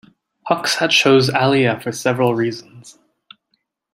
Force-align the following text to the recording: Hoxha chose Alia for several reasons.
Hoxha 0.49 0.89
chose 0.89 1.29
Alia 1.29 1.79
for 1.79 1.91
several 1.91 2.33
reasons. 2.33 2.97